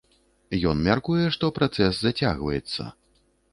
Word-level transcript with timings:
Ён 0.71 0.81
мяркуе, 0.87 1.27
што 1.37 1.51
працэс 1.59 1.93
зацягваецца. 2.01 2.91